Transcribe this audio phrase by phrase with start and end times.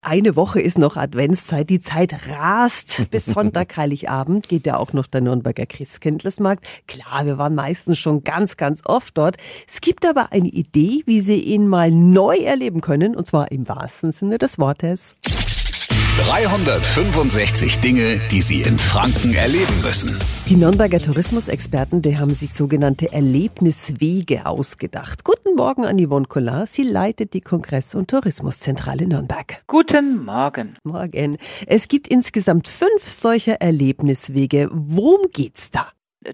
[0.00, 3.10] Eine Woche ist noch Adventszeit, die Zeit rast.
[3.10, 6.64] Bis Sonntag, Heiligabend geht ja auch noch der Nürnberger Christkindlesmarkt.
[6.86, 9.38] Klar, wir waren meistens schon ganz, ganz oft dort.
[9.66, 13.68] Es gibt aber eine Idee, wie Sie ihn mal neu erleben können, und zwar im
[13.68, 15.16] wahrsten Sinne des Wortes.
[16.18, 20.18] 365 Dinge, die Sie in Franken erleben müssen.
[20.48, 25.22] Die Nürnberger Tourismusexperten, die haben sich sogenannte Erlebniswege ausgedacht.
[25.22, 26.66] Guten Morgen an Yvonne Collin.
[26.66, 29.62] Sie leitet die Kongress- und Tourismuszentrale Nürnberg.
[29.68, 30.76] Guten Morgen.
[30.82, 31.38] Morgen.
[31.66, 34.68] Es gibt insgesamt fünf solcher Erlebniswege.
[34.72, 35.86] Worum geht's da?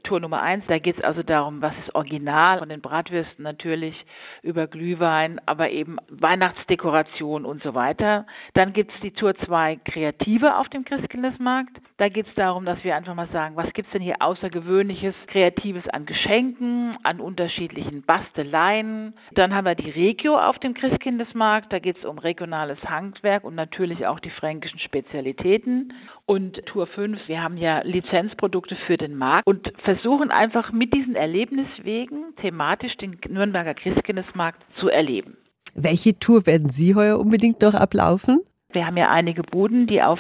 [0.02, 3.94] Tour Nummer eins, da geht es also darum, was ist original von den Bratwürsten natürlich
[4.42, 8.26] über Glühwein, aber eben Weihnachtsdekoration und so weiter.
[8.54, 11.76] Dann gibt es die Tour zwei Kreative auf dem Christkindlesmarkt.
[11.96, 15.86] Da geht es darum, dass wir einfach mal sagen, was gibt's denn hier außergewöhnliches, Kreatives
[15.88, 19.14] an Geschenken, an unterschiedlichen Basteleien.
[19.32, 21.72] Dann haben wir die Regio auf dem Christkindlesmarkt.
[21.72, 25.92] Da geht es um regionales Handwerk und natürlich auch die fränkischen Spezialitäten.
[26.26, 31.14] Und Tour 5, wir haben ja Lizenzprodukte für den Markt und versuchen einfach mit diesen
[31.14, 35.36] Erlebniswegen thematisch den Nürnberger Christkindlesmarkt zu erleben.
[35.74, 38.40] Welche Tour werden Sie heuer unbedingt noch ablaufen?
[38.72, 40.18] Wir haben ja einige Buden, die auf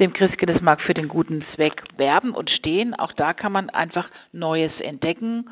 [0.00, 2.94] dem Christkindlesmarkt für den guten Zweck werben und stehen.
[2.94, 5.48] Auch da kann man einfach Neues entdecken.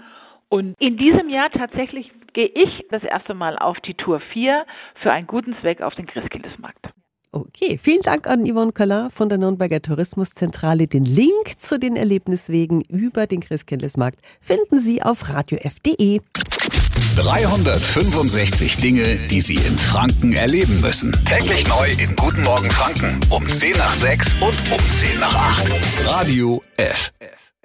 [0.49, 4.67] Und in diesem Jahr tatsächlich gehe ich das erste Mal auf die Tour 4
[5.03, 6.90] für einen guten Zweck auf den Christkindlesmarkt.
[7.33, 10.89] Okay, vielen Dank an Yvonne Collin von der Nürnberger Tourismuszentrale.
[10.89, 16.21] Den Link zu den Erlebniswegen über den Christkindlesmarkt finden Sie auf radiof.de.
[17.17, 21.13] 365 Dinge, die Sie in Franken erleben müssen.
[21.25, 26.07] Täglich neu in Guten Morgen Franken um 10 nach 6 und um 10 nach 8.
[26.07, 27.13] Radio F.